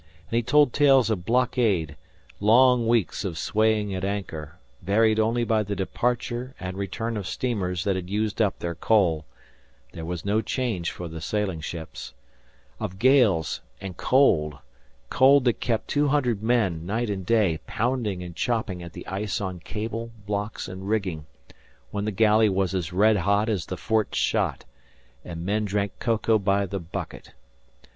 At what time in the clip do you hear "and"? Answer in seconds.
0.31-0.35, 6.59-6.75, 13.79-13.95, 17.11-17.23, 18.23-18.35, 20.67-20.89, 25.23-25.45